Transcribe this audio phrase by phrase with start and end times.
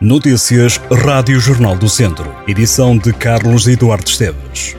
[0.00, 2.34] Notícias Rádio Jornal do Centro.
[2.48, 4.74] Edição de Carlos Eduardo Esteves.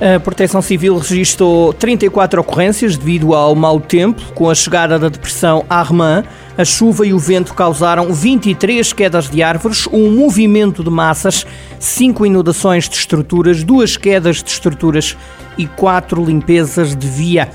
[0.00, 4.20] A Proteção Civil registrou 34 ocorrências devido ao mau tempo.
[4.34, 6.24] Com a chegada da depressão Armand,
[6.58, 11.46] a chuva e o vento causaram 23 quedas de árvores, um movimento de massas,
[11.78, 15.16] 5 inundações de estruturas, duas quedas de estruturas
[15.56, 17.48] e 4 limpezas de via.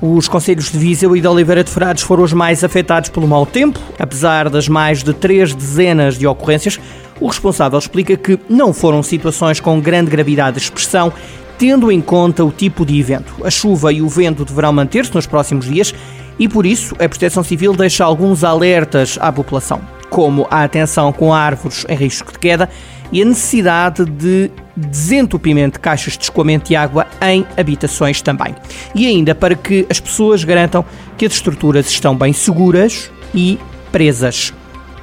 [0.00, 3.44] Os conselhos de Viseu e de Oliveira de Frades foram os mais afetados pelo mau
[3.44, 3.80] tempo.
[3.98, 6.78] Apesar das mais de três dezenas de ocorrências,
[7.20, 11.12] o responsável explica que não foram situações com grande gravidade de expressão,
[11.58, 13.34] tendo em conta o tipo de evento.
[13.44, 15.92] A chuva e o vento deverão manter-se nos próximos dias
[16.38, 21.34] e, por isso, a Proteção Civil deixa alguns alertas à população, como a atenção com
[21.34, 22.70] árvores em risco de queda
[23.12, 28.54] e a necessidade de desentupimento de caixas de escoamento de água em habitações também.
[28.94, 30.84] E ainda para que as pessoas garantam
[31.16, 33.58] que as estruturas estão bem seguras e
[33.90, 34.52] presas.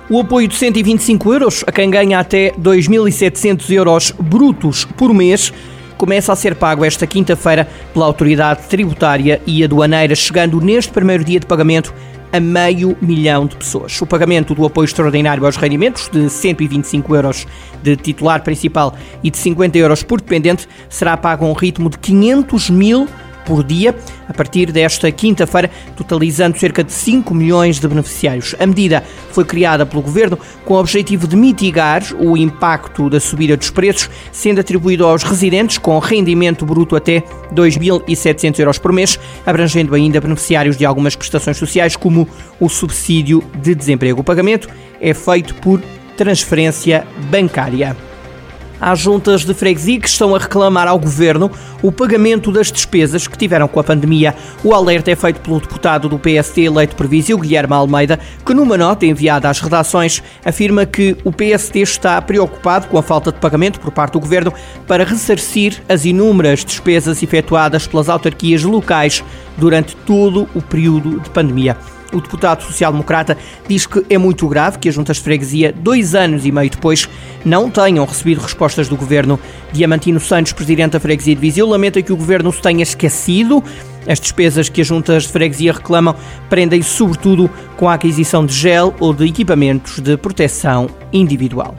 [0.09, 5.52] O apoio de 125 euros a quem ganha até 2.700 euros brutos por mês
[5.97, 11.40] começa a ser pago esta quinta-feira pela autoridade tributária e aduaneira, chegando neste primeiro dia
[11.40, 11.94] de pagamento
[12.36, 14.02] a meio milhão de pessoas.
[14.02, 17.47] O pagamento do apoio extraordinário aos rendimentos, de 125 euros
[17.81, 21.97] de titular principal e de 50 euros por dependente, será pago a um ritmo de
[21.97, 23.08] 500 mil
[23.45, 23.95] por dia,
[24.27, 28.55] a partir desta quinta-feira, totalizando cerca de 5 milhões de beneficiários.
[28.59, 33.55] A medida foi criada pelo Governo com o objetivo de mitigar o impacto da subida
[33.55, 37.23] dos preços, sendo atribuído aos residentes com rendimento bruto até
[37.53, 42.27] 2.700 euros por mês, abrangendo ainda beneficiários de algumas prestações sociais, como
[42.59, 44.21] o subsídio de desemprego.
[44.21, 44.67] O pagamento
[44.99, 45.81] é feito por
[46.17, 48.14] transferência bancária.
[48.80, 51.50] Há juntas de freguesia que estão a reclamar ao governo
[51.81, 54.36] o pagamento das despesas que tiveram com a pandemia.
[54.64, 59.06] O alerta é feito pelo deputado do PST eleito previsível, Guilherme Almeida, que numa nota
[59.06, 63.92] enviada às redações afirma que o PST está preocupado com a falta de pagamento por
[63.92, 64.53] parte do governo
[64.85, 69.24] para ressarcir as inúmeras despesas efetuadas pelas autarquias locais
[69.58, 71.78] durante todo o período de pandemia.
[72.16, 73.38] O deputado social-democrata
[73.68, 77.09] diz que é muito grave que as juntas de freguesia, dois anos e meio depois,
[77.44, 79.38] não tenham recebido respostas do governo.
[79.74, 83.62] Diamantino Santos, presidente da freguesia de Viseu, lamenta que o governo se tenha esquecido.
[84.08, 86.16] As despesas que as juntas de freguesia reclamam
[86.50, 91.76] prendem-se sobretudo com a aquisição de gel ou de equipamentos de proteção individual.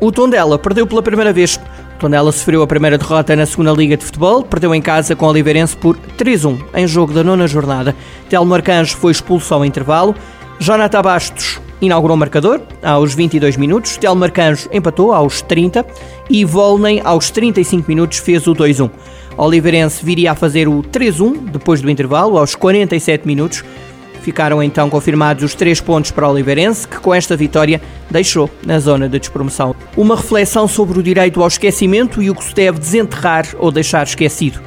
[0.00, 1.60] O Tondela perdeu pela primeira vez
[1.98, 5.28] Tondela sofreu a primeira derrota na segunda Liga de Futebol, perdeu em casa com o
[5.30, 7.96] Oliveirense por 3-1 em jogo da nona jornada.
[8.28, 10.14] Telmo Arcanjo foi expulso ao intervalo.
[10.58, 13.96] Jonathan Bastos inaugurou o marcador aos 22 minutos.
[13.96, 15.86] Telmo Arcanjo empatou aos 30
[16.28, 18.90] e Volney aos 35 minutos fez o 2-1.
[19.36, 23.64] Oliveirense viria a fazer o 3-1 depois do intervalo aos 47 minutos.
[24.26, 28.76] Ficaram então confirmados os três pontos para o Oliveirense, que com esta vitória deixou na
[28.80, 29.72] zona de despromoção.
[29.96, 34.04] Uma reflexão sobre o direito ao esquecimento e o que se deve desenterrar ou deixar
[34.04, 34.60] esquecido.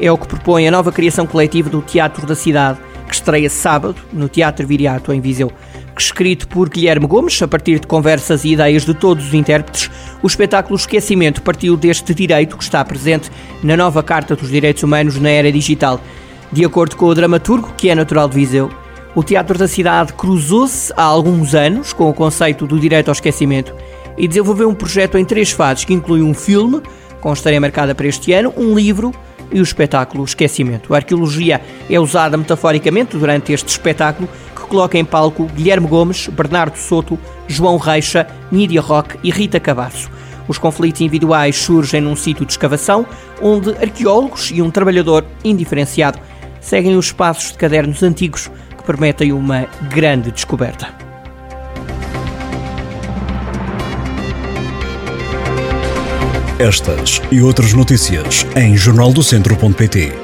[0.00, 3.94] É o que propõe a nova criação coletiva do Teatro da Cidade, que estreia sábado
[4.12, 5.52] no Teatro Viriato, em Viseu.
[5.96, 9.92] Escrito por Guilherme Gomes, a partir de conversas e ideias de todos os intérpretes,
[10.24, 13.30] o espetáculo Esquecimento partiu deste direito que está presente
[13.62, 16.00] na nova Carta dos Direitos Humanos na Era Digital.
[16.50, 18.70] De acordo com o dramaturgo, que é natural de Viseu,
[19.14, 23.74] o Teatro da Cidade cruzou-se há alguns anos com o conceito do direito ao esquecimento
[24.18, 26.82] e desenvolveu um projeto em três fases que inclui um filme,
[27.20, 29.12] com estreia marcada para este ano, um livro
[29.52, 30.92] e o espetáculo Esquecimento.
[30.92, 36.76] A arqueologia é usada metaforicamente durante este espetáculo que coloca em palco Guilherme Gomes, Bernardo
[36.76, 40.10] Soto, João Reixa, Nídia Roque e Rita Cabasso.
[40.48, 43.06] Os conflitos individuais surgem num sítio de escavação
[43.40, 46.18] onde arqueólogos e um trabalhador indiferenciado
[46.60, 48.50] seguem os passos de cadernos antigos
[48.84, 50.88] prometem uma grande descoberta.
[56.58, 60.23] Estas e outras notícias em jornaldocentro.pt